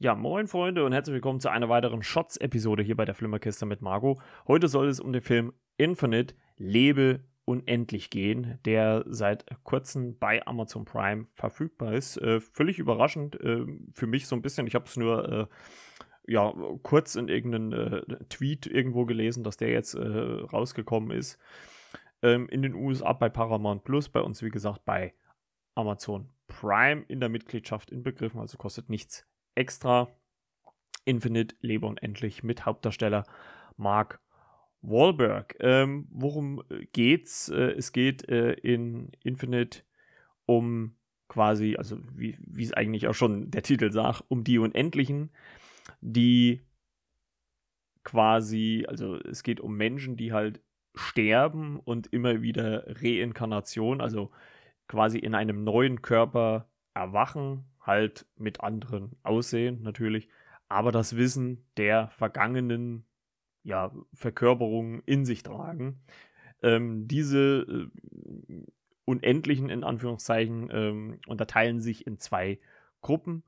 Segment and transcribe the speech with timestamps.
[0.00, 3.82] Ja, moin Freunde und herzlich willkommen zu einer weiteren Shots-Episode hier bei der Flimmerkiste mit
[3.82, 4.20] Margot.
[4.46, 10.84] Heute soll es um den Film Infinite Lebe unendlich gehen, der seit kurzem bei Amazon
[10.84, 12.16] Prime verfügbar ist.
[12.18, 14.68] Äh, völlig überraschend äh, für mich so ein bisschen.
[14.68, 15.46] Ich habe es nur äh,
[16.32, 16.54] ja,
[16.84, 21.40] kurz in irgendeinem äh, Tweet irgendwo gelesen, dass der jetzt äh, rausgekommen ist.
[22.22, 25.12] Ähm, in den USA bei Paramount Plus, bei uns wie gesagt bei
[25.74, 29.26] Amazon Prime in der Mitgliedschaft inbegriffen, also kostet nichts
[29.58, 30.08] extra.
[31.04, 33.24] Infinite, Lebe unendlich mit Hauptdarsteller
[33.76, 34.20] Mark
[34.82, 35.56] Wahlberg.
[35.60, 36.62] Ähm, worum
[36.92, 37.48] geht's?
[37.48, 39.80] Äh, es geht äh, in Infinite
[40.46, 40.94] um
[41.28, 45.30] quasi, also wie es eigentlich auch schon der Titel sagt, um die Unendlichen,
[46.00, 46.62] die
[48.04, 50.62] quasi, also es geht um Menschen, die halt
[50.94, 54.30] sterben und immer wieder Reinkarnation, also
[54.88, 60.28] quasi in einem neuen Körper erwachen, halt mit anderen Aussehen natürlich,
[60.68, 63.04] aber das Wissen der vergangenen
[63.64, 66.00] ja, Verkörperungen in sich tragen.
[66.62, 68.64] Ähm, diese äh,
[69.04, 72.60] unendlichen, in Anführungszeichen, ähm, unterteilen sich in zwei
[73.00, 73.42] Gruppen.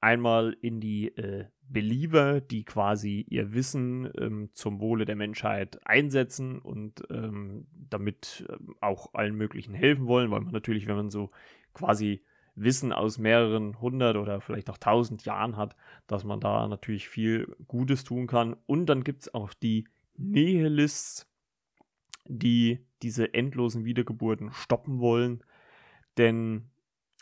[0.00, 6.58] Einmal in die äh, Believer, die quasi ihr Wissen ähm, zum Wohle der Menschheit einsetzen
[6.58, 11.30] und ähm, damit äh, auch allen möglichen helfen wollen, weil man natürlich, wenn man so
[11.74, 12.22] quasi
[12.54, 17.54] Wissen aus mehreren hundert oder vielleicht auch tausend Jahren hat, dass man da natürlich viel
[17.66, 18.56] Gutes tun kann.
[18.66, 21.26] Und dann gibt es auch die Nihilists,
[22.26, 25.42] die diese endlosen Wiedergeburten stoppen wollen.
[26.18, 26.70] Denn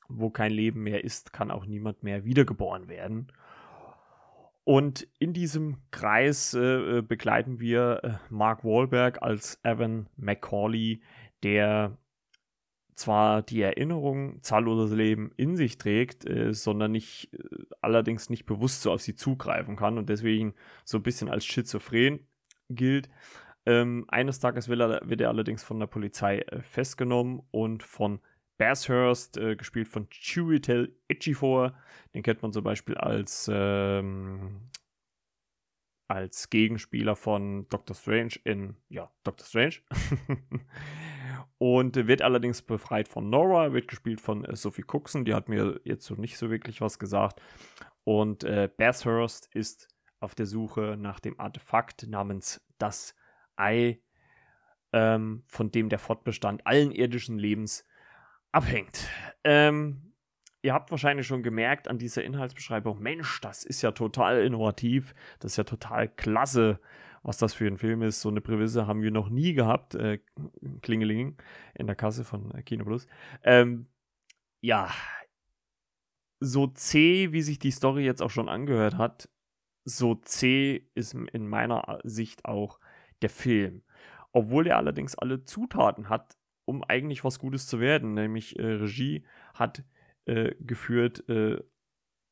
[0.08, 3.28] wo kein Leben mehr ist, kann auch niemand mehr wiedergeboren werden.
[4.64, 11.00] Und in diesem Kreis äh, äh begleiten wir äh, Mark Wahlberg als Evan McCauley,
[11.42, 11.96] der
[12.98, 17.38] zwar die Erinnerung zahlloses Leben in sich trägt, äh, sondern nicht, äh,
[17.80, 22.26] allerdings nicht bewusst so auf sie zugreifen kann und deswegen so ein bisschen als schizophren
[22.68, 23.08] gilt.
[23.66, 28.20] Ähm, eines Tages er, wird er allerdings von der Polizei äh, festgenommen und von
[28.58, 31.74] Bathurst, äh, gespielt von Chiwetel Ejiofor,
[32.14, 34.70] den kennt man zum Beispiel als ähm,
[36.08, 39.76] als Gegenspieler von Doctor Strange in ja Doctor Strange
[41.58, 45.80] und wird allerdings befreit von Nora, wird gespielt von äh, Sophie Cookson, die hat mir
[45.84, 47.42] jetzt so nicht so wirklich was gesagt.
[48.04, 49.88] Und äh, Bathurst ist
[50.20, 53.14] auf der Suche nach dem Artefakt namens das
[53.56, 54.00] Ei,
[54.92, 57.84] ähm, von dem der Fortbestand allen irdischen Lebens
[58.52, 59.08] abhängt.
[59.44, 60.07] Ähm,
[60.62, 65.52] ihr habt wahrscheinlich schon gemerkt an dieser Inhaltsbeschreibung, Mensch, das ist ja total innovativ, das
[65.52, 66.80] ist ja total klasse
[67.22, 68.20] was das für ein Film ist.
[68.20, 69.94] So eine Prämisse haben wir noch nie gehabt.
[69.94, 70.20] Äh,
[70.82, 71.36] Klingeling
[71.74, 73.06] in der Kasse von äh, Kino Plus.
[73.42, 73.86] Ähm,
[74.60, 74.90] ja,
[76.40, 79.28] so zäh, wie sich die Story jetzt auch schon angehört hat,
[79.84, 82.78] so zäh ist in meiner Sicht auch
[83.22, 83.82] der Film.
[84.32, 88.14] Obwohl er allerdings alle Zutaten hat, um eigentlich was Gutes zu werden.
[88.14, 89.82] Nämlich äh, Regie hat
[90.28, 91.58] äh, geführt äh,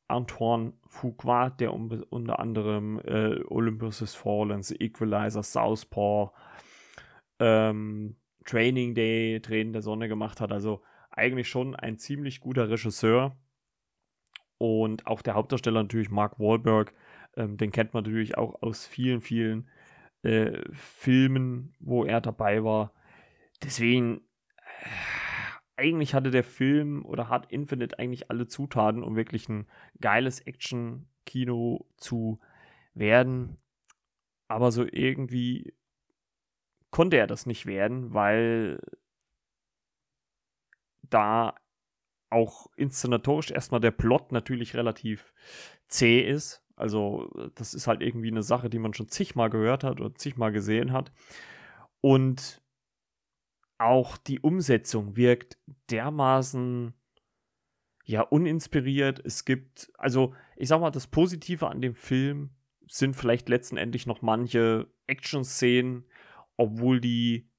[0.07, 6.31] Antoine Fuqua, der um, unter anderem äh, Olympus Has Fallen, The Equalizer, Southpaw,
[7.39, 8.15] ähm,
[8.45, 10.51] Training Day, Tränen der Sonne gemacht hat.
[10.51, 13.35] Also eigentlich schon ein ziemlich guter Regisseur.
[14.57, 16.93] Und auch der Hauptdarsteller natürlich Mark Wahlberg,
[17.35, 19.69] ähm, den kennt man natürlich auch aus vielen, vielen
[20.23, 22.93] äh, Filmen, wo er dabei war.
[23.61, 24.21] Deswegen
[24.81, 25.16] äh,
[25.77, 29.67] eigentlich hatte der Film oder hat Infinite eigentlich alle Zutaten, um wirklich ein
[30.01, 32.39] geiles Action-Kino zu
[32.93, 33.57] werden.
[34.47, 35.73] Aber so irgendwie
[36.89, 38.79] konnte er das nicht werden, weil
[41.03, 41.55] da
[42.29, 45.33] auch inszenatorisch erstmal der Plot natürlich relativ
[45.87, 46.63] zäh ist.
[46.75, 50.51] Also, das ist halt irgendwie eine Sache, die man schon zigmal gehört hat oder zigmal
[50.51, 51.11] gesehen hat.
[52.01, 52.61] Und
[53.77, 55.57] auch die Umsetzung wirkt
[55.89, 56.93] dermaßen
[58.05, 59.21] ja uninspiriert.
[59.23, 62.51] Es gibt, also ich sag mal, das Positive an dem Film
[62.87, 66.05] sind vielleicht letztendlich noch manche Action-Szenen,
[66.55, 67.49] obwohl die,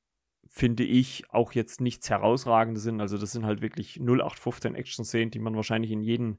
[0.46, 3.00] finde ich, auch jetzt nichts Herausragendes sind.
[3.00, 6.38] Also das sind halt wirklich 0815 Action-Szenen, die man wahrscheinlich in jedem,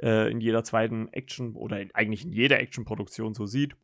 [0.00, 3.76] äh, in jeder zweiten Action oder in, eigentlich in jeder Action-Produktion so sieht.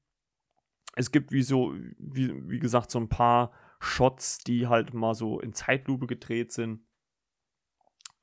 [0.97, 5.41] Es gibt wie so, wie, wie gesagt, so ein paar Shots, die halt mal so
[5.41, 6.81] in Zeitlupe gedreht sind.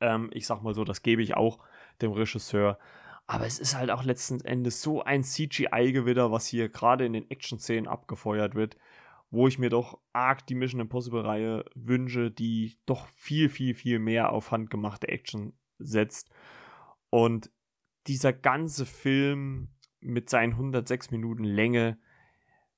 [0.01, 1.59] Ähm, ich sag mal so, das gebe ich auch
[2.01, 2.77] dem Regisseur.
[3.27, 7.29] Aber es ist halt auch letzten Endes so ein CGI-Gewitter, was hier gerade in den
[7.29, 8.77] Action-Szenen abgefeuert wird,
[9.31, 14.31] wo ich mir doch arg die Mission Impossible-Reihe wünsche, die doch viel, viel, viel mehr
[14.31, 16.29] auf handgemachte Action setzt.
[17.09, 17.49] Und
[18.07, 19.69] dieser ganze Film
[19.99, 21.97] mit seinen 106 Minuten Länge,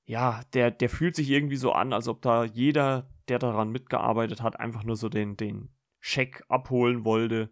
[0.08, 4.42] ja, der, der fühlt sich irgendwie so an, als ob da jeder, der daran mitgearbeitet
[4.42, 5.68] hat, einfach nur so den, den
[6.00, 7.50] Scheck abholen wollte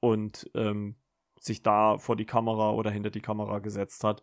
[0.00, 0.96] und ähm,
[1.40, 4.22] sich da vor die Kamera oder hinter die Kamera gesetzt hat.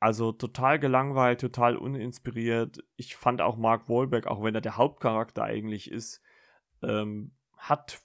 [0.00, 2.78] Also total gelangweilt, total uninspiriert.
[2.96, 6.20] Ich fand auch Mark Wahlberg, auch wenn er der Hauptcharakter eigentlich ist,
[6.82, 8.02] ähm, hat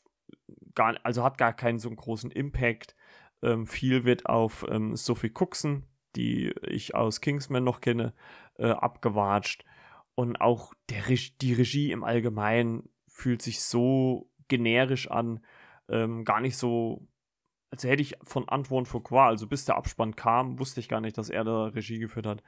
[0.76, 2.96] gar, also hat gar keinen so großen Impact.
[3.42, 8.14] Ähm, viel wird auf ähm, Sophie Cookson, die ich aus Kingsman noch kenne,
[8.58, 9.64] äh, abgewatscht.
[10.16, 11.04] Und auch der
[11.42, 15.40] die Regie im Allgemeinen fühlt sich so generisch an,
[15.88, 17.08] ähm, gar nicht so,
[17.72, 21.18] als hätte ich von Antoine Fuqua, also bis der Abspann kam, wusste ich gar nicht,
[21.18, 22.44] dass er da Regie geführt hat.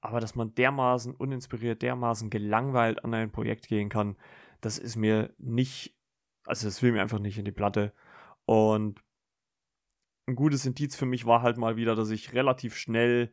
[0.00, 4.16] Aber dass man dermaßen uninspiriert, dermaßen gelangweilt an ein Projekt gehen kann,
[4.60, 5.96] das ist mir nicht,
[6.46, 7.92] also das will mir einfach nicht in die Platte.
[8.44, 9.00] Und
[10.26, 13.32] ein gutes Indiz für mich war halt mal wieder, dass ich relativ schnell,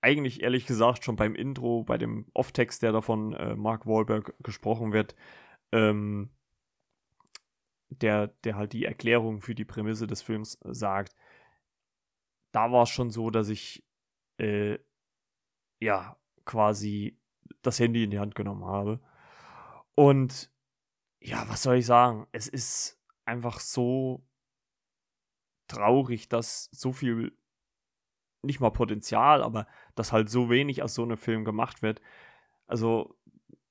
[0.00, 4.92] eigentlich ehrlich gesagt schon beim Intro, bei dem Off-Text, der davon äh, Mark Wahlberg gesprochen
[4.92, 5.16] wird,
[5.72, 6.30] ähm,
[7.90, 11.16] der, der halt die Erklärung für die Prämisse des Films sagt,
[12.52, 13.84] da war es schon so, dass ich
[14.38, 14.78] äh,
[15.80, 17.18] ja quasi
[17.62, 19.00] das Handy in die Hand genommen habe.
[19.94, 20.52] Und
[21.20, 22.26] ja, was soll ich sagen?
[22.32, 24.27] Es ist einfach so
[25.68, 27.32] traurig, dass so viel,
[28.42, 32.00] nicht mal Potenzial, aber dass halt so wenig aus so einem Film gemacht wird.
[32.66, 33.16] Also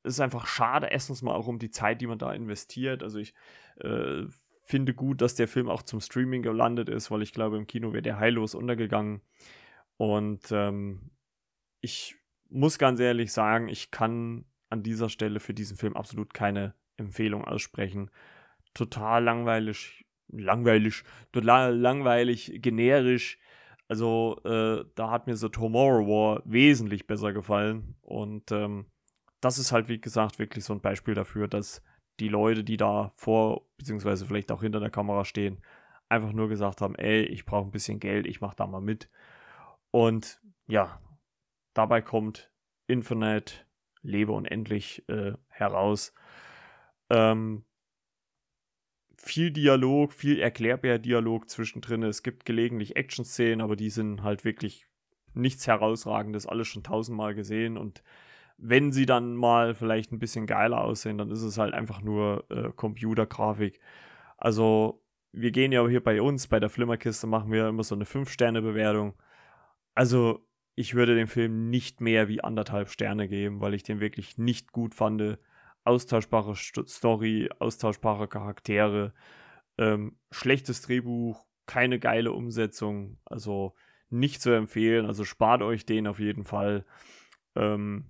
[0.04, 3.04] es ist einfach schade, erstens mal auch um die Zeit, die man da investiert.
[3.04, 3.34] Also ich
[3.80, 4.24] äh,
[4.64, 7.94] finde gut, dass der Film auch zum Streaming gelandet ist, weil ich glaube, im Kino
[7.94, 9.22] wäre der heillos untergegangen.
[9.98, 11.12] Und ähm,
[11.82, 12.16] ich
[12.50, 17.46] muss ganz ehrlich sagen, ich kann an dieser Stelle für diesen Film absolut keine Empfehlung
[17.46, 18.12] aussprechen.
[18.74, 23.38] Total langweilig, langweilig, total langweilig, generisch.
[23.88, 27.96] Also äh, da hat mir so Tomorrow War wesentlich besser gefallen.
[28.02, 28.86] Und ähm,
[29.42, 31.82] das ist halt, wie gesagt, wirklich so ein Beispiel dafür, dass
[32.20, 35.62] die Leute, die da vor, beziehungsweise vielleicht auch hinter der Kamera stehen,
[36.10, 39.10] einfach nur gesagt haben, ey, ich brauche ein bisschen Geld, ich mache da mal mit.
[39.92, 41.00] Und ja,
[41.74, 42.52] dabei kommt
[42.88, 43.54] Infinite,
[44.02, 46.14] Lebe unendlich äh, heraus.
[47.10, 47.66] Ähm,
[49.18, 52.04] viel Dialog, viel erklärbarer Dialog zwischendrin.
[52.04, 54.88] Es gibt gelegentlich Action-Szenen, aber die sind halt wirklich
[55.34, 58.04] nichts herausragendes, alles schon tausendmal gesehen und
[58.58, 62.46] wenn sie dann mal vielleicht ein bisschen geiler aussehen, dann ist es halt einfach nur
[62.50, 63.80] äh, Computergrafik.
[64.38, 68.06] Also wir gehen ja hier bei uns, bei der Flimmerkiste machen wir immer so eine
[68.06, 69.14] 5-Sterne-Bewertung.
[69.94, 70.44] Also
[70.76, 74.72] ich würde dem Film nicht mehr wie anderthalb Sterne geben, weil ich den wirklich nicht
[74.72, 75.38] gut fand.
[75.88, 79.14] Austauschbare Story, austauschbare Charaktere,
[79.78, 83.74] ähm, schlechtes Drehbuch, keine geile Umsetzung, also
[84.10, 85.06] nicht zu empfehlen.
[85.06, 86.86] Also spart euch den auf jeden Fall.
[87.56, 88.06] Ähm,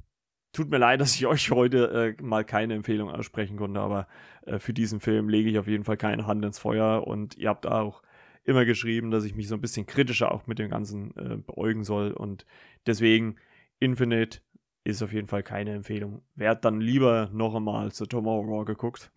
[0.57, 4.07] Tut mir leid, dass ich euch heute äh, mal keine Empfehlung aussprechen konnte, aber
[4.47, 7.49] äh, für diesen Film lege ich auf jeden Fall keine Hand ins Feuer und ihr
[7.49, 8.01] habt auch
[8.43, 11.83] immer geschrieben, dass ich mich so ein bisschen kritischer auch mit dem Ganzen äh, beäugen
[11.83, 12.45] soll und
[12.87, 13.35] deswegen
[13.79, 14.39] Infinite
[14.87, 16.21] ist auf jeden Fall keine Empfehlung.
[16.35, 19.11] Wer hat dann lieber noch einmal zu Tomorrow War geguckt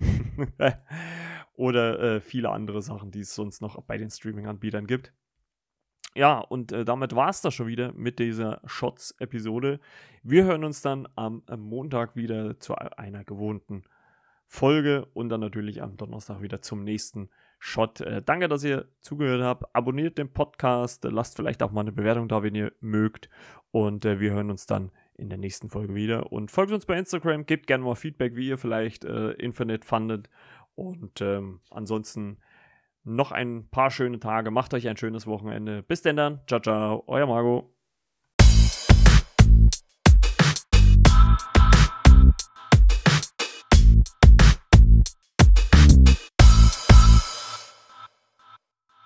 [1.54, 5.12] oder äh, viele andere Sachen, die es sonst noch bei den Streaming-Anbietern gibt.
[6.16, 9.78] Ja, und äh, damit war es das schon wieder mit dieser Shots-Episode.
[10.24, 13.84] Wir hören uns dann am, am, Montag wieder zu einer gewohnten
[14.46, 18.00] Folge und dann natürlich am Donnerstag wieder zum nächsten Shot.
[18.00, 19.72] Äh, danke, dass ihr zugehört habt.
[19.72, 23.30] Abonniert den Podcast, lasst vielleicht auch mal eine Bewertung da, wenn ihr mögt.
[23.70, 26.32] Und äh, wir hören uns dann in der nächsten Folge wieder.
[26.32, 30.28] Und folgt uns bei Instagram, gebt gerne mal Feedback, wie ihr vielleicht äh, Infinite fandet.
[30.74, 32.38] Und ähm, ansonsten
[33.04, 34.50] noch ein paar schöne Tage.
[34.50, 35.82] Macht euch ein schönes Wochenende.
[35.82, 36.40] Bis denn dann.
[36.46, 37.04] Ciao, ciao.
[37.06, 37.79] Euer Margot.